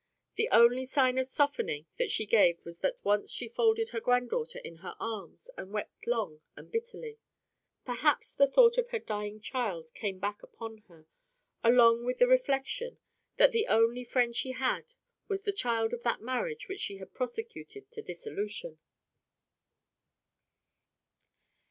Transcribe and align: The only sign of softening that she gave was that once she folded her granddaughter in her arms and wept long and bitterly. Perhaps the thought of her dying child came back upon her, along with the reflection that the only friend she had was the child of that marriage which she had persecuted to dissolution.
The 0.33 0.49
only 0.49 0.85
sign 0.87 1.19
of 1.19 1.27
softening 1.27 1.85
that 1.99 2.09
she 2.09 2.25
gave 2.25 2.65
was 2.65 2.79
that 2.79 2.97
once 3.05 3.31
she 3.31 3.47
folded 3.47 3.89
her 3.89 3.99
granddaughter 3.99 4.57
in 4.57 4.77
her 4.77 4.95
arms 4.99 5.47
and 5.55 5.71
wept 5.71 6.07
long 6.07 6.41
and 6.55 6.71
bitterly. 6.71 7.19
Perhaps 7.85 8.33
the 8.33 8.47
thought 8.47 8.79
of 8.79 8.89
her 8.89 8.97
dying 8.97 9.39
child 9.39 9.93
came 9.93 10.17
back 10.17 10.41
upon 10.41 10.79
her, 10.87 11.05
along 11.63 12.03
with 12.03 12.17
the 12.17 12.25
reflection 12.25 12.97
that 13.37 13.51
the 13.51 13.67
only 13.67 14.03
friend 14.03 14.35
she 14.35 14.53
had 14.53 14.95
was 15.27 15.43
the 15.43 15.53
child 15.53 15.93
of 15.93 16.01
that 16.01 16.19
marriage 16.19 16.67
which 16.67 16.79
she 16.79 16.97
had 16.97 17.13
persecuted 17.13 17.91
to 17.91 18.01
dissolution. 18.01 18.79